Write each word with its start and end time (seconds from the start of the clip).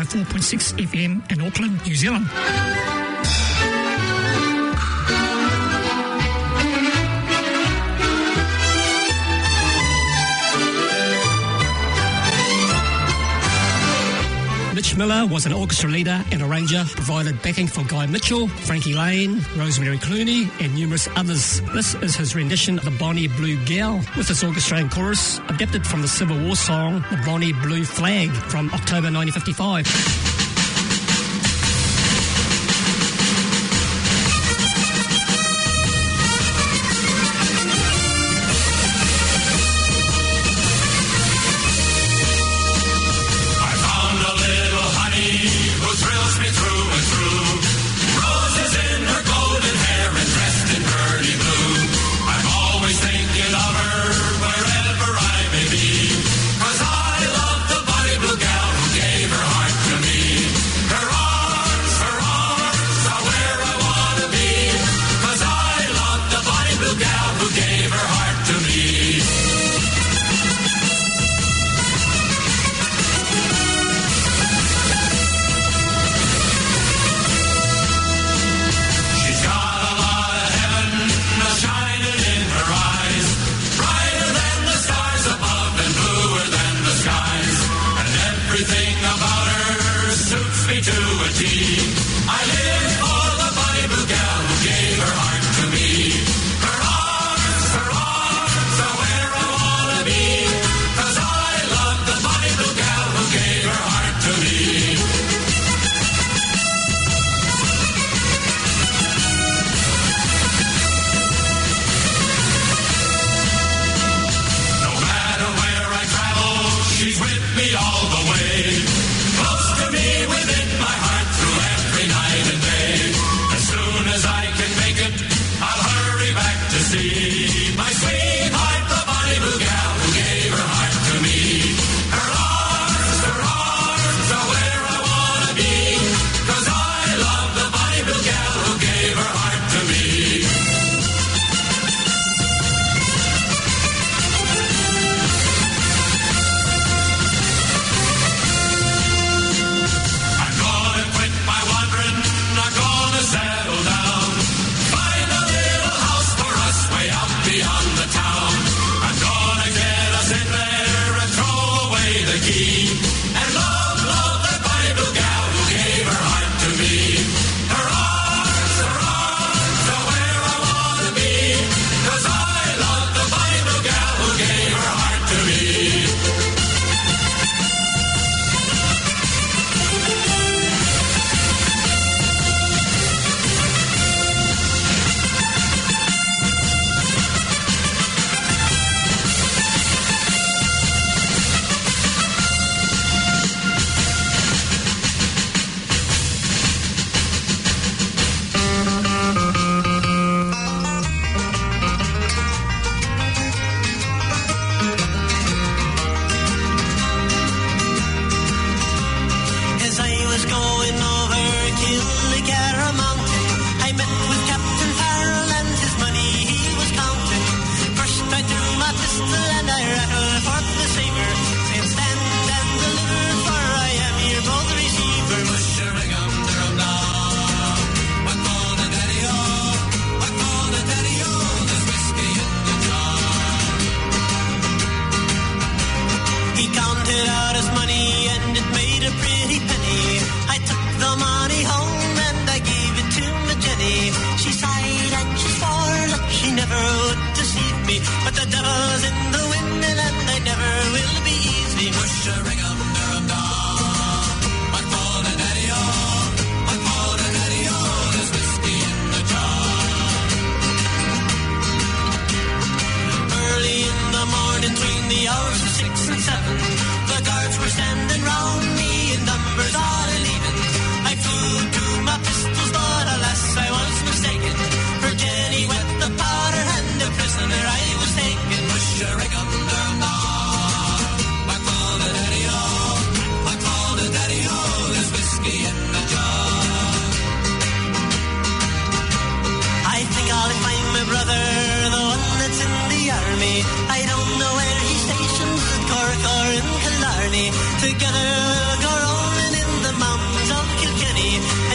104.6 0.00 0.78
FM 0.78 1.20
in 1.30 1.40
Auckland, 1.42 1.84
New 1.86 1.94
Zealand. 1.94 3.09
Was 15.28 15.44
an 15.44 15.52
orchestra 15.52 15.90
leader 15.90 16.24
and 16.32 16.40
arranger, 16.40 16.82
provided 16.96 17.40
backing 17.42 17.66
for 17.66 17.84
Guy 17.84 18.06
Mitchell, 18.06 18.48
Frankie 18.48 18.94
Laine, 18.94 19.44
Rosemary 19.56 19.98
Clooney, 19.98 20.50
and 20.60 20.74
numerous 20.74 21.08
others. 21.14 21.60
This 21.72 21.94
is 21.96 22.16
his 22.16 22.34
rendition 22.34 22.78
of 22.78 22.84
the 22.84 22.90
Bonnie 22.92 23.28
Blue 23.28 23.62
Gal 23.66 23.96
with 24.16 24.28
this 24.28 24.42
orchestra 24.42 24.78
and 24.78 24.90
chorus, 24.90 25.38
adapted 25.48 25.86
from 25.86 26.02
the 26.02 26.08
Civil 26.08 26.42
War 26.44 26.56
song 26.56 27.04
The 27.10 27.22
Bonnie 27.24 27.52
Blue 27.52 27.84
Flag 27.84 28.30
from 28.30 28.70
October 28.70 29.12
1955. 29.12 30.29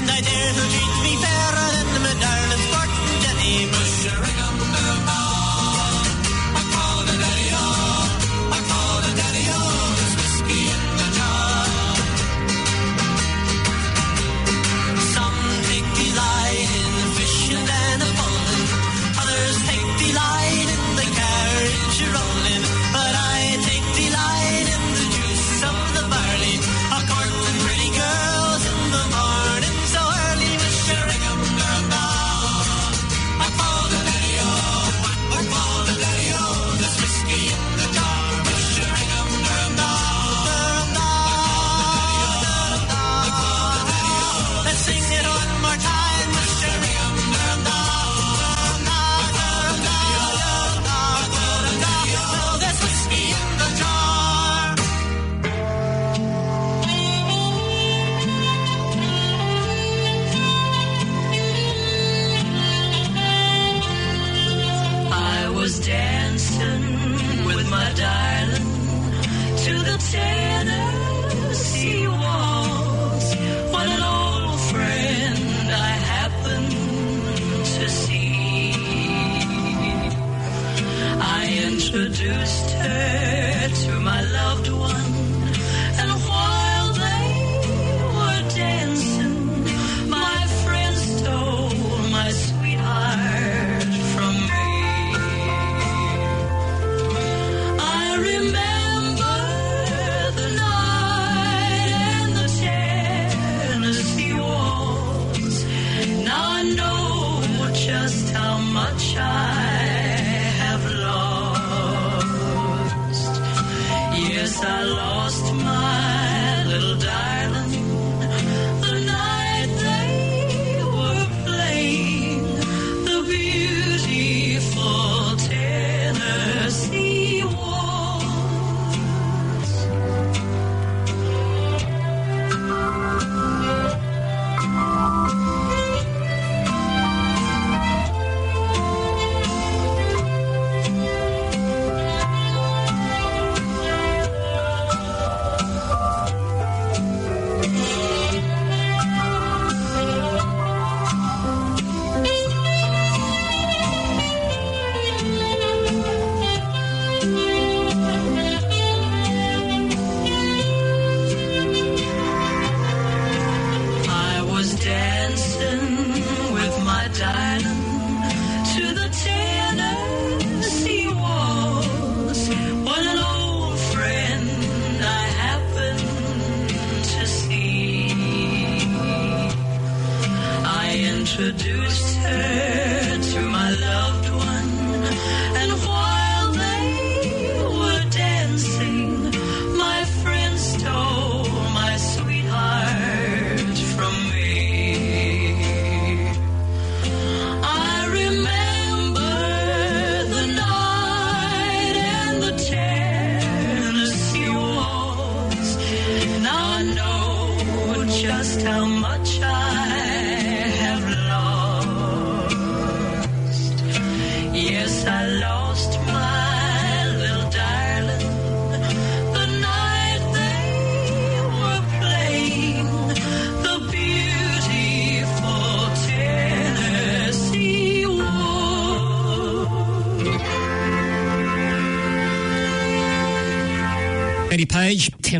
and 0.08 0.12
I 0.12 0.22
dare 0.22 0.54
to 0.54 0.70
dream. 0.70 0.85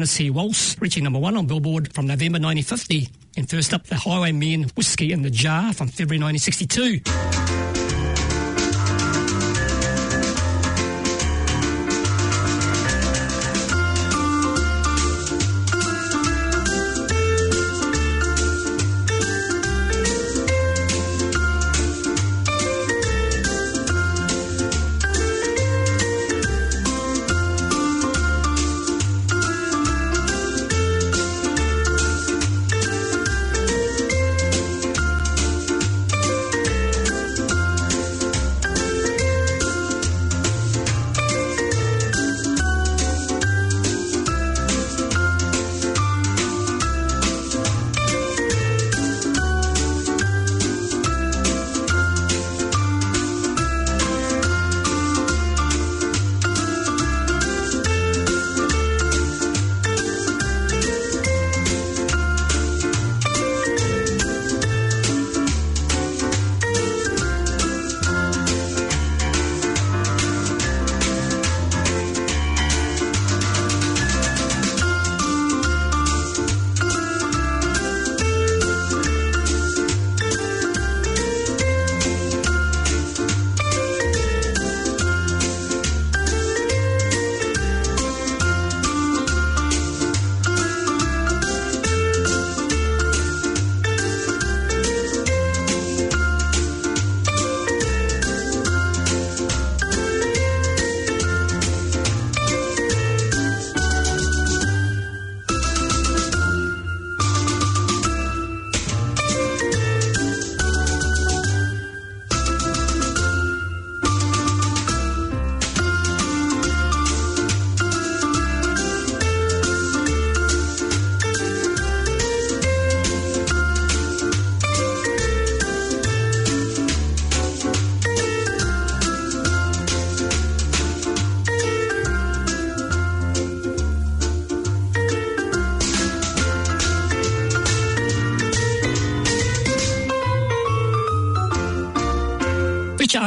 Tennessee 0.06 0.30
Waltz, 0.30 0.80
reaching 0.80 1.04
number 1.04 1.18
one 1.18 1.36
on 1.36 1.48
Billboard 1.48 1.92
from 1.92 2.06
November 2.06 2.38
1950. 2.38 3.10
And 3.38 3.50
first 3.50 3.74
up, 3.74 3.88
the 3.88 3.96
Highwaymen 3.96 4.66
Whiskey 4.76 5.12
in 5.12 5.24
the 5.24 5.32
Jar 5.32 5.74
from 5.74 5.88
February 5.88 6.22
1962. 6.22 7.25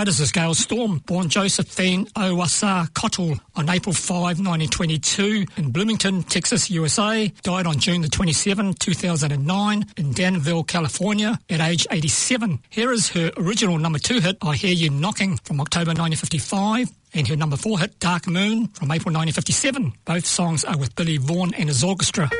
Visitors 0.09 0.33
Gale 0.33 0.55
Storm, 0.55 1.03
born 1.05 1.29
Josephine 1.29 2.07
Owaissa 2.17 2.91
Cottle 2.95 3.38
on 3.55 3.69
April 3.69 3.93
5, 3.93 4.41
1922 4.41 5.45
in 5.59 5.71
Bloomington, 5.71 6.23
Texas, 6.23 6.71
USA, 6.71 7.31
died 7.43 7.67
on 7.67 7.79
June 7.79 8.00
the 8.00 8.09
27, 8.09 8.73
2009 8.73 9.85
in 9.99 10.12
Danville, 10.15 10.65
California 10.65 11.38
at 11.50 11.61
age 11.61 11.87
87. 11.91 12.59
Here 12.71 12.91
is 12.91 13.11
her 13.11 13.31
original 13.37 13.77
number 13.77 13.99
two 13.99 14.21
hit, 14.21 14.38
I 14.41 14.57
Hear 14.57 14.73
You 14.73 14.88
Knocking 14.88 15.37
from 15.45 15.61
October 15.61 15.91
1955 15.91 16.88
and 17.12 17.29
her 17.29 17.37
number 17.37 17.59
four 17.59 17.79
hit, 17.79 18.00
Dark 18.00 18.27
Moon 18.27 18.69
from 18.69 18.91
April 18.91 19.12
1957. 19.12 19.93
Both 20.07 20.25
songs 20.25 20.65
are 20.65 20.79
with 20.79 20.97
Billy 20.97 21.19
Vaughn 21.19 21.53
and 21.53 21.69
his 21.69 21.85
orchestra. 21.85 22.31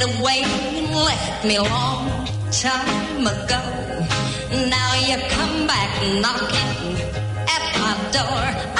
went 0.00 0.20
away 0.20 0.42
and 0.44 0.94
left 0.94 1.44
me 1.44 1.58
long 1.58 2.26
time 2.50 3.26
ago. 3.26 3.60
Now 4.68 4.94
you 4.94 5.16
come 5.28 5.66
back 5.66 5.90
knocking 6.20 6.96
at 7.48 7.62
my 7.80 7.94
door. 8.12 8.79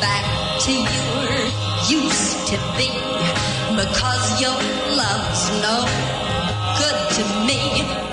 back 0.00 0.60
to 0.60 0.72
your 0.72 2.00
used 2.02 2.46
to 2.48 2.56
be 2.76 2.88
because 3.76 4.40
your 4.40 4.56
love's 4.96 5.44
no 5.62 5.84
good 6.78 6.98
to 7.16 7.22
me. 7.46 8.09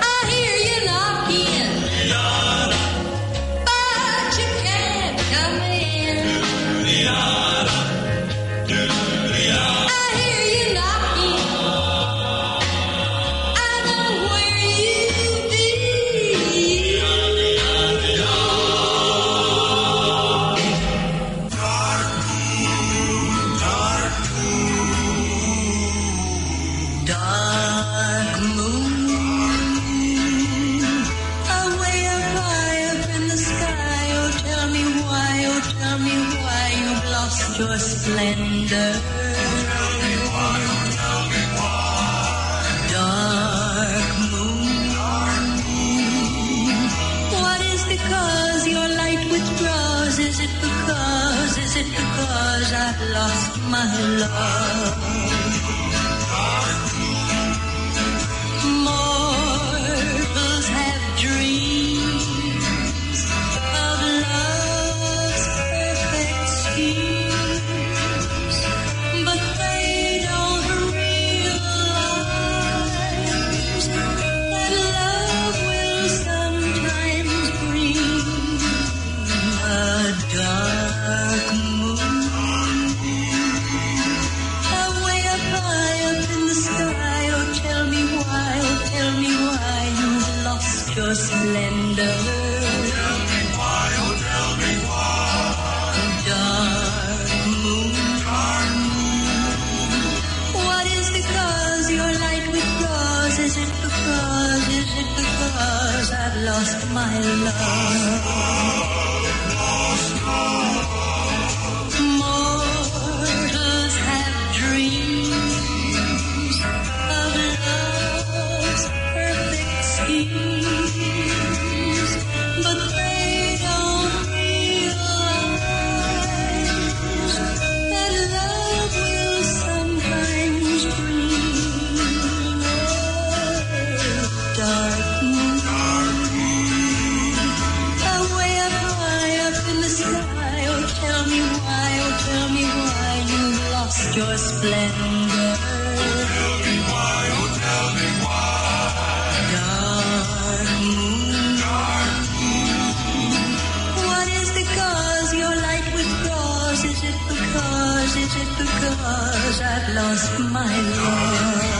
because 158.98 159.60
I've 159.62 159.94
lost 159.94 160.38
my 160.52 160.80
love. 160.90 161.78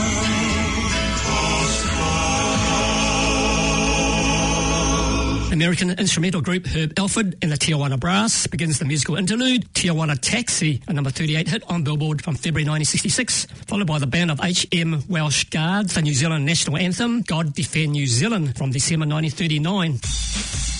American 5.52 5.90
instrumental 5.90 6.40
group 6.40 6.66
Herb 6.68 6.94
Alpert 6.94 7.34
and 7.42 7.50
the 7.50 7.56
Tijuana 7.56 7.98
Brass 7.98 8.46
begins 8.46 8.78
the 8.78 8.84
musical 8.84 9.16
interlude 9.16 9.64
Tijuana 9.74 10.16
Taxi, 10.20 10.80
a 10.86 10.92
number 10.92 11.10
38 11.10 11.48
hit 11.48 11.62
on 11.68 11.82
Billboard 11.82 12.22
from 12.22 12.36
February 12.36 12.62
1966, 12.62 13.46
followed 13.66 13.88
by 13.88 13.98
the 13.98 14.06
band 14.06 14.30
of 14.30 14.38
H.M. 14.42 15.02
Welsh 15.08 15.44
Guards, 15.44 15.94
the 15.94 16.02
New 16.02 16.14
Zealand 16.14 16.46
national 16.46 16.76
anthem 16.76 17.22
God 17.22 17.54
Defend 17.54 17.92
New 17.92 18.06
Zealand 18.06 18.56
from 18.56 18.70
December 18.70 19.06
1939. 19.06 20.77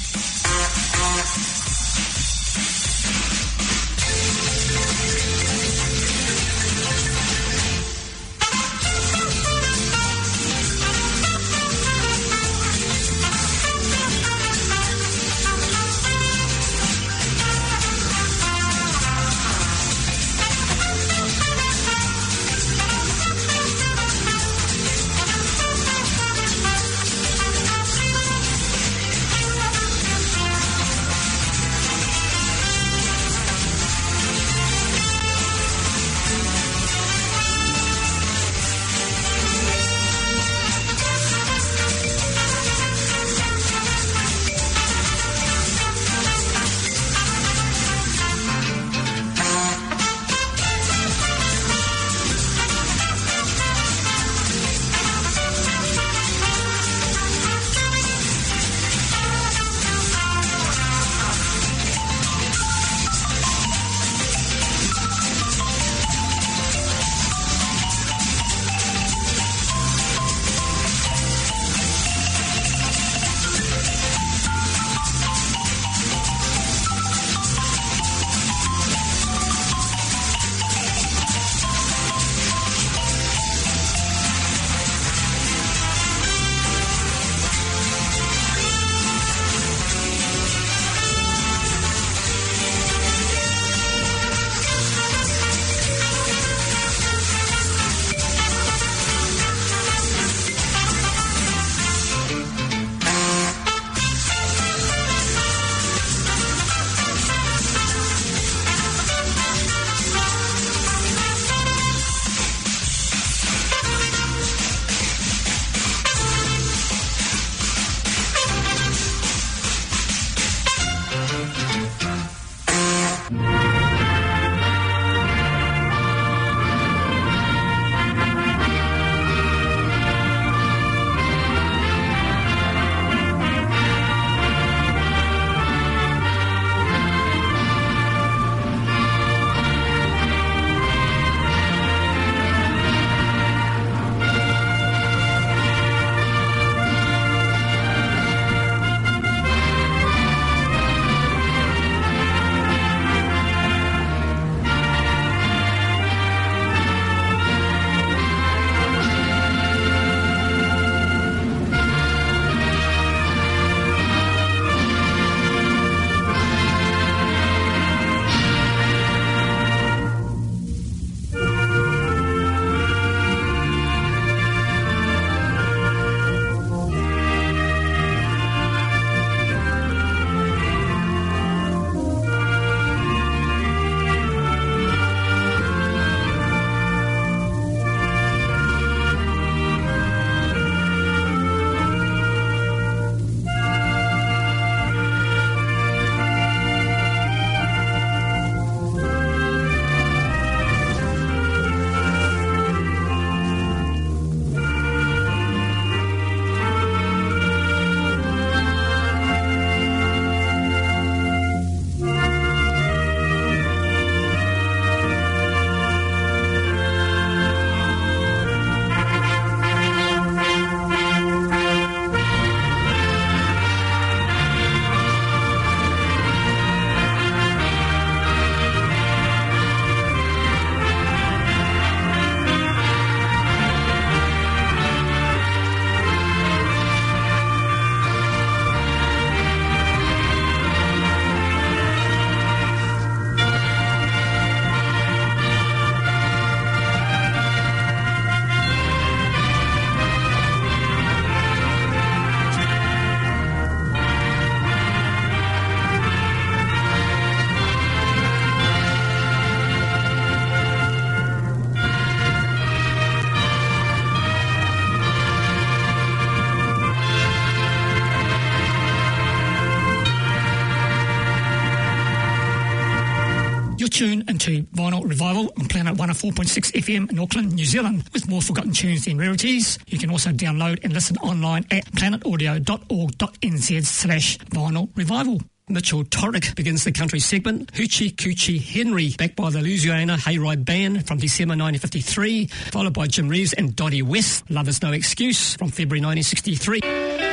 Into 274.39 274.63
Vinyl 274.71 275.03
Revival 275.09 275.53
on 275.59 275.67
Planet 275.67 275.97
104.6 275.97 276.71
FM 276.71 277.11
in 277.11 277.19
Auckland, 277.19 277.53
New 277.55 277.65
Zealand, 277.65 278.05
with 278.13 278.29
more 278.29 278.41
forgotten 278.41 278.71
tunes 278.71 279.05
than 279.05 279.19
rarities. 279.19 279.81
You 279.89 279.99
can 279.99 280.11
also 280.11 280.31
download 280.31 280.79
and 280.85 280.93
listen 280.93 281.17
online 281.17 281.67
at 281.73 281.85
planetaudio.org.nz 281.87 283.85
slash 283.85 284.39
vinyl 284.39 284.91
revival. 284.95 285.41
Mitchell 285.69 286.05
Torok 286.05 286.55
begins 286.55 286.85
the 286.85 286.93
country 286.93 287.19
segment. 287.19 287.73
Hoochie 287.73 288.15
Coochie 288.15 288.63
Henry, 288.63 289.13
backed 289.19 289.35
by 289.35 289.51
the 289.51 289.61
Louisiana 289.61 290.17
Hayride 290.17 290.65
Band 290.65 291.05
from 291.05 291.19
December 291.19 291.57
1953, 291.57 292.47
followed 292.47 292.95
by 292.95 293.09
Jim 293.09 293.29
Reeves 293.29 293.55
and 293.55 293.75
Dottie 293.75 294.03
West, 294.03 294.49
Love 294.49 294.69
Is 294.69 294.81
No 294.83 294.93
Excuse 294.93 295.57
from 295.57 295.71
February 295.71 296.01
1963. 296.01 297.28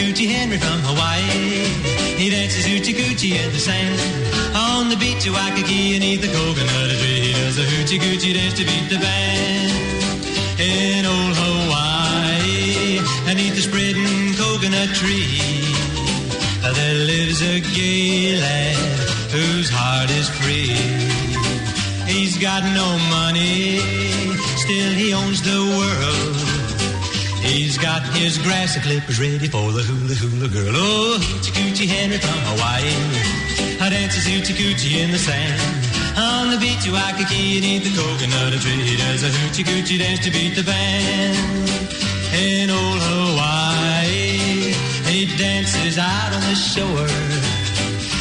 Coochie 0.00 0.28
Henry 0.32 0.56
from 0.56 0.80
Hawaii. 0.88 1.68
He 2.16 2.30
dances 2.30 2.64
hoochie 2.64 2.96
coochie 2.96 3.36
in 3.36 3.52
the 3.52 3.58
sand. 3.58 4.00
On 4.56 4.88
the 4.88 4.96
beach 4.96 5.26
of 5.28 5.34
Waikiki 5.34 6.00
eat 6.00 6.20
the 6.24 6.32
coconut 6.32 6.90
tree. 7.00 7.20
He 7.26 7.32
does 7.36 7.58
a 7.58 7.66
hoochie 7.72 8.00
coochie 8.00 8.32
dance 8.32 8.54
to 8.58 8.64
beat 8.64 8.88
the 8.88 8.98
band. 8.98 9.72
In 10.58 11.04
old 11.04 11.36
Hawaii, 11.42 12.96
beneath 13.28 13.54
the 13.56 13.64
spreading 13.68 14.32
coconut 14.40 14.90
tree, 14.96 15.36
there 16.76 16.98
lives 17.12 17.42
a 17.42 17.60
gay 17.60 18.40
lad 18.40 18.76
whose 19.36 19.68
heart 19.68 20.10
is 20.20 20.28
free. 20.40 20.80
He's 22.08 22.38
got 22.38 22.62
no 22.80 22.88
money, 23.12 23.78
still 24.64 24.92
he 24.96 25.12
owns 25.12 25.42
the 25.42 25.60
world. 25.76 26.29
Got 27.82 28.02
his 28.12 28.36
grass 28.36 28.76
clippers 28.76 29.18
ready 29.18 29.48
for 29.48 29.72
the 29.72 29.80
hula 29.80 30.12
hula 30.12 30.48
girl. 30.52 30.74
Oh, 30.76 31.16
hoochie 31.16 31.52
coochie 31.56 31.88
Henry 31.88 32.18
from 32.18 32.36
Hawaii. 32.52 32.92
I 33.80 33.88
dances 33.88 34.28
hoochie 34.28 34.52
coochie 34.52 35.00
in 35.00 35.10
the 35.10 35.18
sand. 35.18 35.56
On 36.20 36.50
the 36.52 36.58
beach 36.60 36.84
of 36.84 36.92
Waikiki 36.92 37.56
and 37.56 37.64
eat 37.64 37.82
the 37.88 37.92
coconut 37.96 38.52
tree. 38.60 38.96
Does 39.00 39.24
a 39.24 39.32
hoochie 39.32 39.64
coochie 39.64 39.98
dance 39.98 40.20
to 40.24 40.30
beat 40.30 40.54
the 40.60 40.62
band. 40.62 41.32
In 42.36 42.68
old 42.68 43.00
Hawaii, 43.00 44.76
he 45.08 45.24
dances 45.40 45.96
out 45.96 46.36
on 46.36 46.42
the 46.52 46.54
shore. 46.54 47.16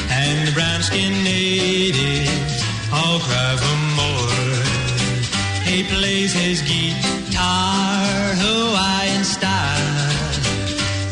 And 0.08 0.48
the 0.48 0.54
brown 0.56 0.82
skinned 0.82 1.20
natives 1.28 2.64
all 2.96 3.20
cry 3.20 3.60
for 3.60 3.78
more. 4.00 4.64
He 5.68 5.84
plays 5.84 6.32
his 6.32 6.62
guitar 6.64 8.08
Hawaiian 8.40 9.09
style. 9.40 10.40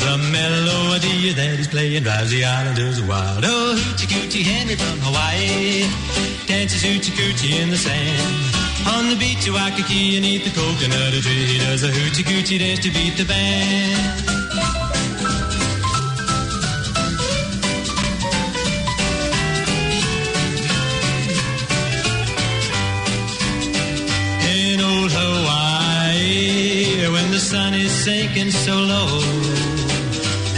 The 0.04 0.16
melody 0.32 1.34
that 1.34 1.56
he's 1.58 1.68
playing 1.68 2.04
drives 2.04 2.32
the 2.32 2.44
islanders 2.44 3.02
wild. 3.02 3.44
Oh, 3.46 3.76
hoochie 3.80 4.08
coochie 4.12 4.44
Henry 4.44 4.76
from 4.76 5.00
Hawaii 5.00 5.88
dances 6.48 6.84
hoochie 6.84 7.16
coochie 7.20 7.60
in 7.62 7.70
the 7.70 7.78
sand. 7.78 8.34
On 8.96 9.10
the 9.10 9.16
beach 9.16 9.48
of 9.48 9.56
Waikiki 9.56 10.18
and 10.18 10.26
eat 10.26 10.44
the 10.44 10.52
coconut 10.52 11.14
tree. 11.24 11.46
He 11.52 11.58
does 11.60 11.84
a 11.84 11.92
hoochie 11.92 12.24
coochie 12.24 12.60
dance 12.60 12.80
to 12.86 12.92
beat 12.92 13.16
the 13.18 13.26
band. 13.26 14.37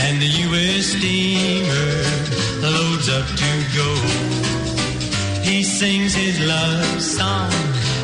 And 0.05 0.21
the 0.21 0.31
U.S. 0.47 0.95
steamer 0.95 1.91
loads 2.61 3.07
up 3.09 3.27
to 3.27 3.51
go, 3.75 3.89
he 5.41 5.63
sings 5.63 6.13
his 6.13 6.39
love 6.39 7.01
song 7.01 7.51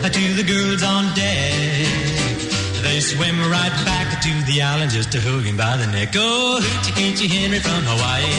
to 0.06 0.34
the 0.34 0.44
girls 0.44 0.84
on 0.84 1.04
deck. 1.16 1.88
They 2.84 3.00
swim 3.00 3.40
right 3.50 3.76
back 3.84 4.22
to 4.22 4.32
the 4.46 4.62
island 4.62 4.92
just 4.92 5.12
to 5.14 5.20
hug 5.20 5.44
him 5.44 5.58
by 5.58 5.78
the 5.78 5.88
neck. 5.88 6.14
Oh, 6.16 6.60
hoochie 6.62 6.94
coochie 6.94 7.28
Henry 7.28 7.60
from 7.60 7.82
Hawaii, 7.84 8.30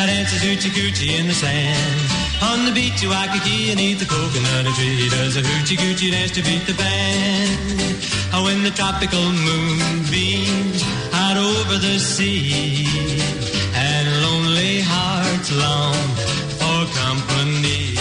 I 0.00 0.06
dances 0.06 0.40
hoochie 0.40 0.72
coochie 0.72 1.18
in 1.18 1.26
the 1.26 1.34
sand. 1.34 2.20
On 2.42 2.64
the 2.64 2.72
beach 2.72 3.04
of 3.04 3.10
Waikiki 3.10 3.70
and 3.70 3.78
eat 3.78 3.98
the 4.00 4.06
coconut 4.06 4.66
tree. 4.74 4.96
He 4.96 5.08
does 5.10 5.36
a 5.36 5.42
hoochie 5.42 5.76
coochie 5.76 6.10
dance 6.10 6.32
to 6.32 6.42
beat 6.42 6.64
the 6.66 6.74
band. 6.74 8.00
Oh, 8.32 8.44
when 8.44 8.62
the 8.62 8.70
tropical 8.70 9.20
moon 9.20 10.06
beams 10.10 10.99
over 11.40 11.78
the 11.78 11.98
sea, 11.98 12.84
and 13.74 14.06
lonely 14.22 14.80
hearts 14.84 15.50
long 15.56 15.96
for 16.60 16.80
company. 17.00 17.96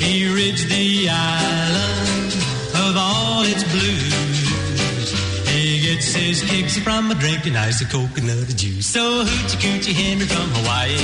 He 0.00 0.32
rids 0.32 0.64
the 0.66 1.08
island 1.10 2.32
of 2.84 2.96
all 2.96 3.42
its 3.44 3.64
blues. 3.72 5.12
He 5.52 5.80
gets 5.86 6.14
his 6.14 6.42
kicks 6.48 6.78
from 6.78 7.10
a 7.10 7.14
drinking 7.14 7.56
ice 7.56 7.82
of 7.82 7.90
coconut 7.90 8.48
juice. 8.56 8.86
So 8.86 9.24
hoochie 9.24 9.60
coochie 9.60 9.92
Henry 9.92 10.26
from 10.26 10.48
Hawaii. 10.56 10.96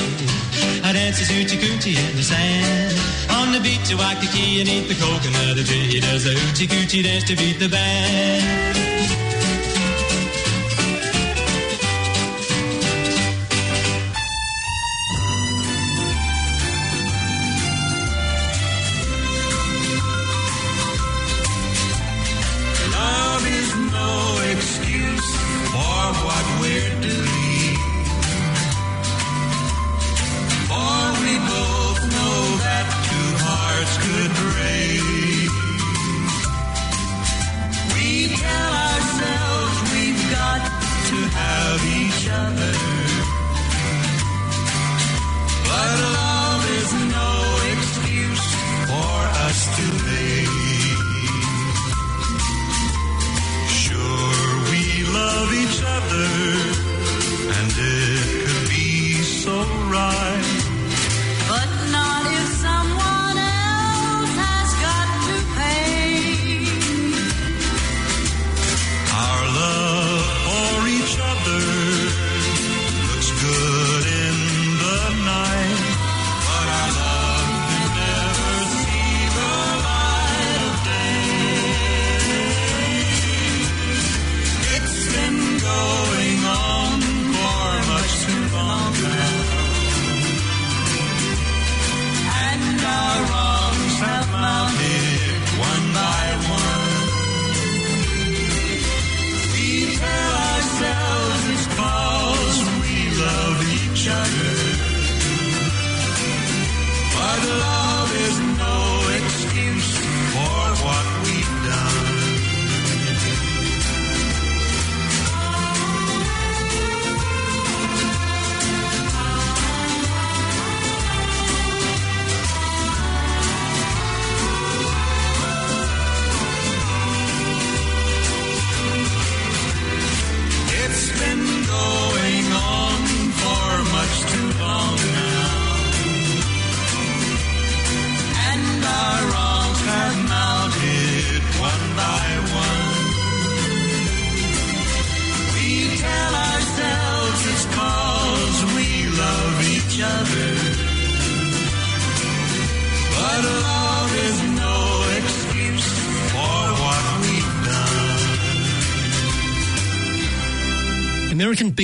I 0.84 0.92
dances 0.92 1.28
hoochie 1.28 1.60
coochie 1.60 1.96
in 1.96 2.16
the 2.16 2.22
sand. 2.22 2.96
On 3.38 3.52
the 3.52 3.60
beach 3.60 3.92
of 3.92 3.98
Waikiki 3.98 4.60
and 4.60 4.68
eat 4.68 4.88
the 4.88 4.94
coconut 4.94 5.56
tree. 5.66 5.86
He 5.94 6.00
does 6.00 6.24
a 6.26 6.34
hoochie 6.34 6.66
coochie 6.66 7.04
dance 7.04 7.24
to 7.24 7.36
beat 7.36 7.58
the 7.58 7.68
band. 7.68 8.93
another. 42.34 42.73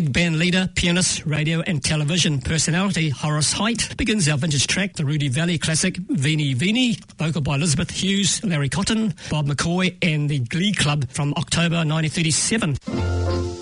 Big 0.01 0.15
band 0.15 0.39
leader, 0.39 0.67
pianist, 0.77 1.27
radio 1.27 1.61
and 1.61 1.85
television 1.85 2.41
personality 2.41 3.11
Horace 3.11 3.53
Heidt 3.53 3.95
begins 3.99 4.27
our 4.31 4.39
vintage 4.39 4.67
track, 4.67 4.95
the 4.95 5.05
Rudy 5.05 5.29
Vallee 5.29 5.59
classic 5.59 5.99
Vieni 5.99 6.55
Vieni, 6.55 6.97
vocal 7.19 7.43
by 7.43 7.57
Elizabeth 7.57 7.91
Hughes, 7.91 8.43
Larry 8.43 8.71
Cotton, 8.71 9.13
Bob 9.29 9.47
McCoy 9.47 9.95
and 10.01 10.31
the 10.31 10.39
Glee 10.39 10.73
Club 10.73 11.07
from 11.11 11.35
October 11.37 11.85
1937. 11.85 13.60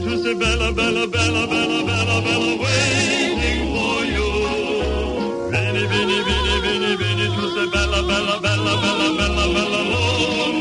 Vini, 0.00 0.22
tu 0.22 0.34
bella, 0.34 0.72
bella, 0.72 1.06
bella, 1.06 1.46
bella, 1.46 1.82
bella, 1.84 2.20
bella, 2.22 2.50
waiting 2.62 3.62
for 3.74 4.04
you. 4.04 4.30
Vini, 5.52 5.82
vini, 5.92 6.18
vini, 6.26 6.54
vini, 6.64 6.96
vini, 6.96 7.26
tu 7.34 7.44
sei 7.54 7.68
bella, 7.68 8.02
bella, 8.02 8.38
bella, 8.40 8.72
bella, 8.82 9.10
bella, 9.18 9.46
bella, 9.54 9.80
lonesome 9.92 10.59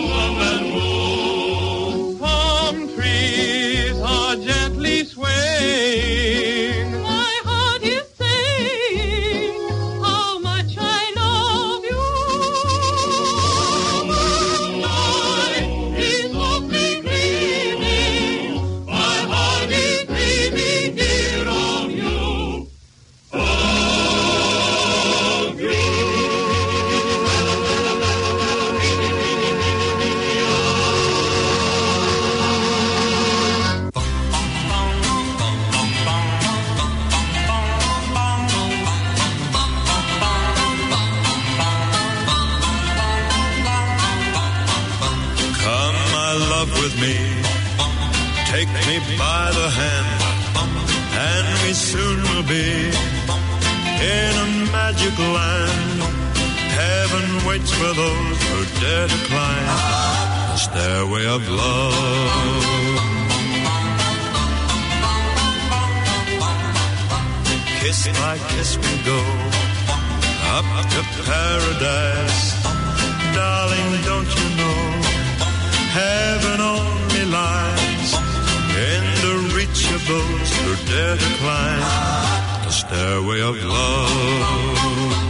dare 59.00 59.08
to 59.08 59.26
climb 59.32 59.68
the 60.52 60.58
stairway 60.58 61.26
of 61.36 61.42
love. 61.50 61.96
Kiss 67.80 68.08
by 68.20 68.38
kiss 68.52 68.72
we 68.84 68.94
go 69.12 69.22
up 70.56 70.68
to 70.94 71.02
paradise. 71.30 72.44
Darling, 73.36 73.92
don't 74.10 74.32
you 74.40 74.48
know? 74.60 74.82
Heaven 76.00 76.60
only 76.78 77.26
lies 77.40 78.12
in 78.90 79.04
the 79.26 79.36
reach 79.56 79.82
of 79.96 80.02
those 80.14 80.50
who 80.60 80.72
dare 80.92 81.18
to 81.24 81.32
climb 81.42 81.84
the 82.66 82.72
stairway 82.72 83.40
of 83.50 83.56
love. 83.64 85.29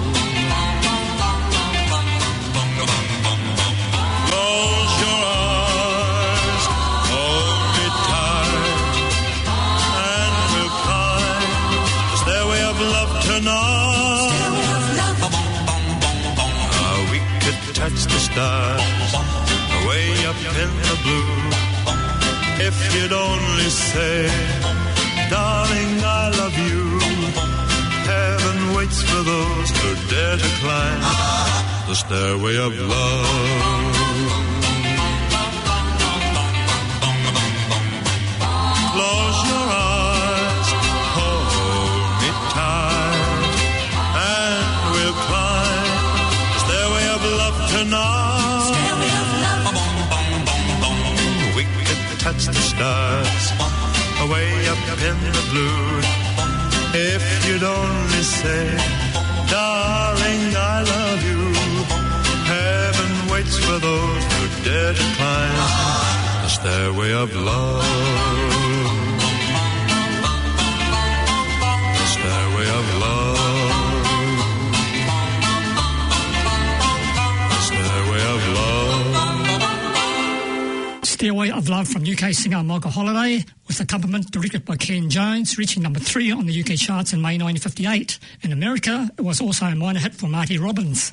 If 22.72 22.94
you'd 22.94 23.12
only 23.12 23.70
say, 23.72 24.28
darling, 25.32 25.92
I 26.04 26.30
love 26.38 26.56
you. 26.68 27.00
Heaven 28.14 28.76
waits 28.76 29.02
for 29.02 29.24
those 29.24 29.70
who 29.72 29.90
dare 30.08 30.38
to 30.38 30.50
climb 30.62 31.02
the 31.88 31.96
stairway 31.96 32.58
of 32.58 32.78
love. 32.78 33.99
Away 52.82 54.68
up 54.68 54.78
in 55.10 55.18
the 55.34 55.44
blue. 55.52 56.00
If 56.94 57.24
you'd 57.46 57.64
only 57.64 58.24
say, 58.24 58.68
darling, 59.50 60.56
I 60.56 60.84
love 60.94 61.22
you. 61.30 61.42
Heaven 62.56 63.32
waits 63.32 63.58
for 63.58 63.80
those 63.80 64.24
who 64.34 64.64
dare 64.64 64.94
to 64.94 65.06
climb. 65.18 65.56
The 66.44 66.48
stairway 66.48 67.12
of 67.12 67.36
love. 67.36 68.59
of 81.60 81.68
Love 81.68 81.90
from 81.90 82.04
UK 82.04 82.34
singer 82.34 82.64
Michael 82.64 82.90
Holliday, 82.90 83.44
with 83.68 83.82
accompaniment 83.82 84.32
directed 84.32 84.64
by 84.64 84.78
Ken 84.78 85.10
Jones, 85.10 85.58
reaching 85.58 85.84
number 85.84 86.00
three 86.00 86.32
on 86.32 86.46
the 86.46 86.58
UK 86.58 86.78
charts 86.78 87.12
in 87.12 87.22
May 87.22 87.38
1958. 87.38 88.18
In 88.44 88.54
America, 88.54 89.10
it 89.18 89.22
was 89.22 89.42
also 89.42 89.66
a 89.66 89.76
minor 89.76 90.00
hit 90.00 90.16
for 90.16 90.28
Marty 90.28 90.58
Robbins. 90.58 91.12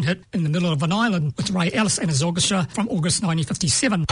hit 0.00 0.22
in 0.32 0.44
the 0.44 0.48
middle 0.48 0.72
of 0.72 0.82
an 0.82 0.92
island 0.92 1.34
with 1.36 1.50
Ray 1.50 1.70
Ellis 1.72 1.98
and 1.98 2.08
his 2.08 2.22
orchestra 2.22 2.66
from 2.70 2.88
August 2.88 3.22
1957. 3.22 4.06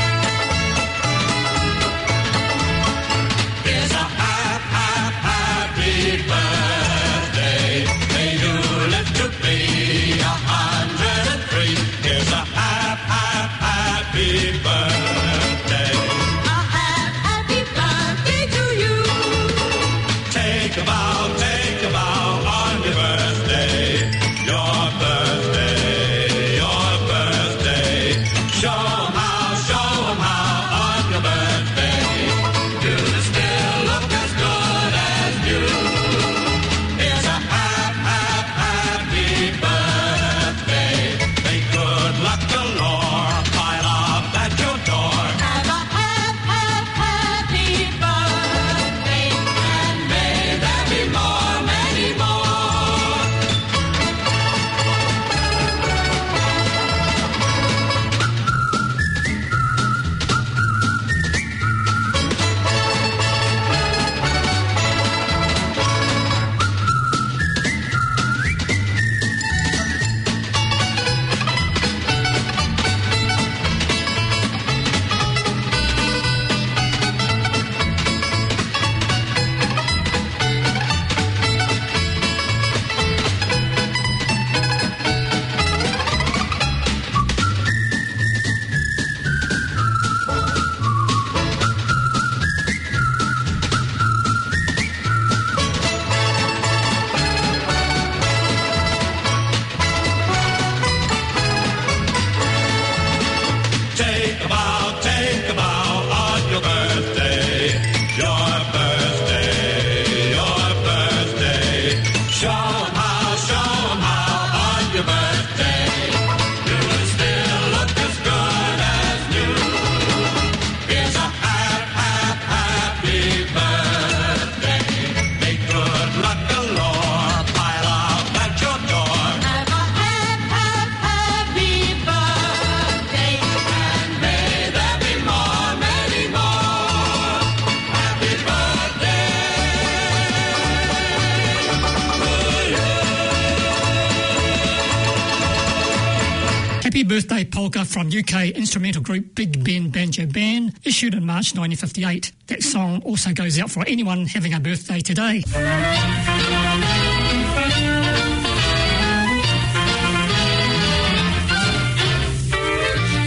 From 147.71 148.09
UK 148.09 148.51
instrumental 148.57 149.01
group 149.01 149.37
Big 149.37 149.63
Ben 149.63 149.91
Banjo 149.91 150.27
Band, 150.27 150.75
issued 150.85 151.15
in 151.15 151.25
March 151.25 151.55
1958. 151.55 152.33
That 152.49 152.65
song 152.65 153.01
also 153.05 153.33
goes 153.33 153.61
out 153.61 153.71
for 153.71 153.85
anyone 153.87 154.27
having 154.27 154.55
a 154.55 154.61
birthday 154.61 155.01
today. 155.01 155.45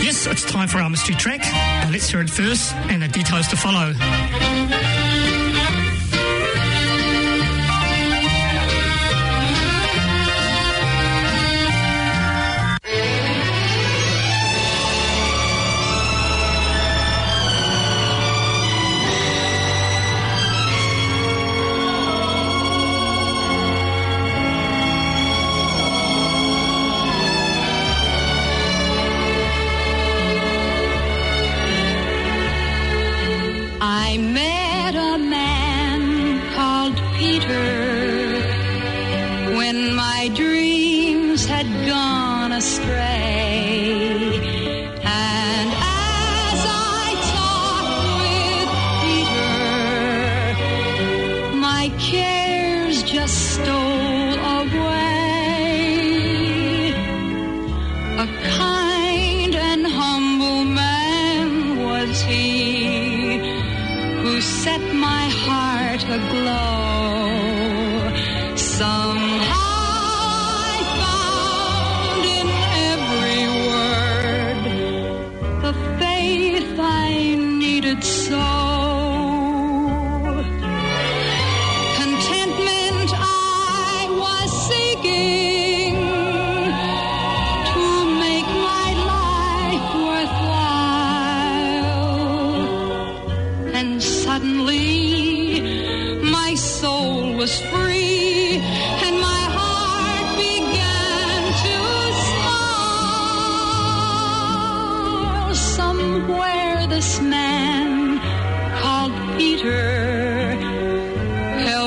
Yes, 0.01 0.27
it's 0.27 0.43
time 0.43 0.67
for 0.67 0.79
our 0.79 0.89
mystery 0.89 1.15
track. 1.15 1.41
Let's 1.89 2.09
hear 2.09 2.19
it 2.19 2.29
first, 2.29 2.73
and 2.75 3.01
the 3.01 3.07
details 3.07 3.47
to 3.47 3.55
follow. 3.55 3.93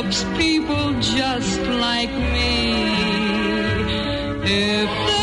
helps 0.02 0.24
people 0.36 0.92
just 1.00 1.58
like 1.60 2.12
me. 2.34 2.84
If 4.44 5.15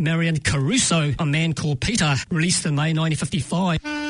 Marion 0.00 0.38
Caruso, 0.38 1.14
a 1.18 1.26
man 1.26 1.54
called 1.54 1.80
Peter, 1.80 2.14
released 2.30 2.66
in 2.66 2.74
May 2.74 2.92
1955. 2.92 4.01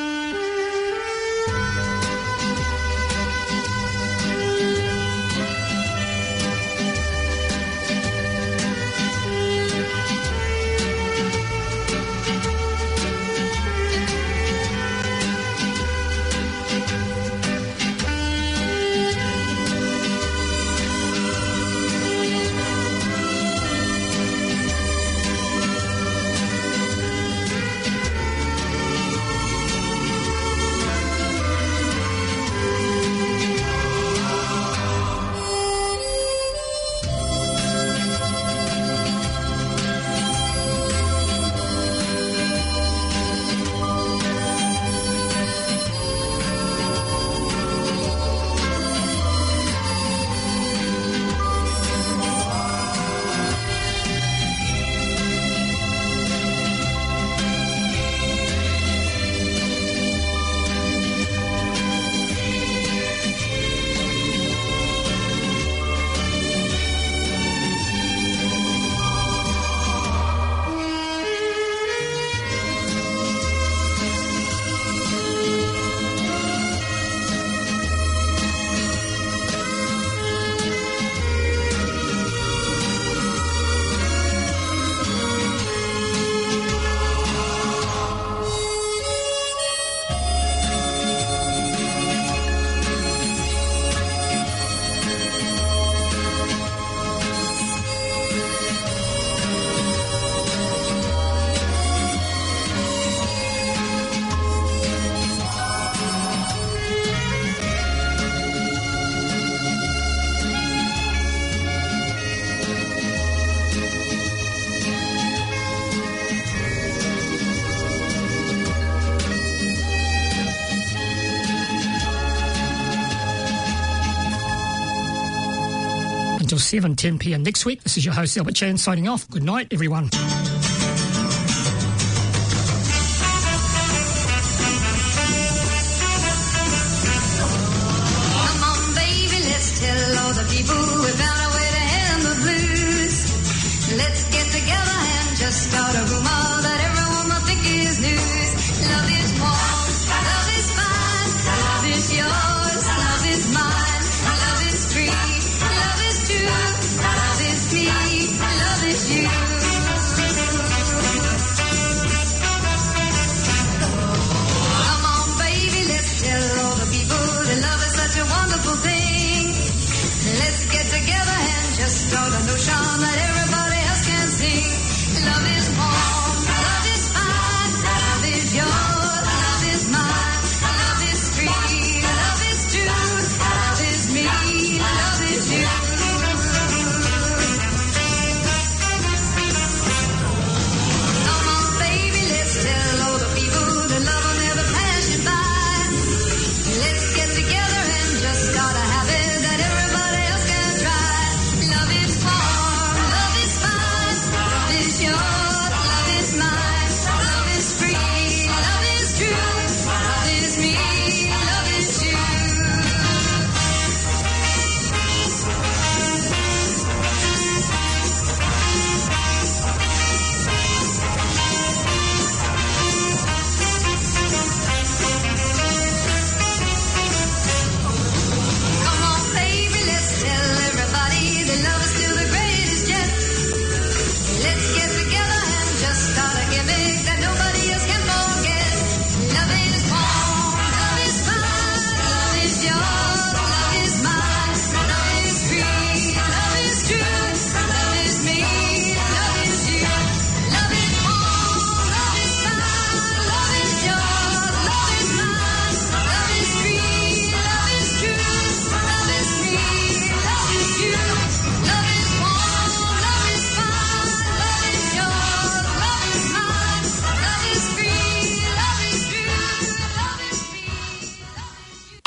7, 126.73 126.95
10 126.95 127.19
p.m. 127.19 127.43
next 127.43 127.67
week. 127.67 127.83
This 127.83 127.97
is 127.99 128.05
your 128.05 128.15
host, 128.15 128.35
Albert 128.35 128.55
Chan, 128.55 128.77
signing 128.79 129.07
off. 129.07 129.29
Good 129.29 129.43
night, 129.43 129.67
everyone. 129.71 130.09